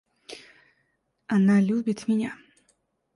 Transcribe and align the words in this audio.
Она 1.27 1.61
любит 1.61 2.07
меня. 2.07 2.35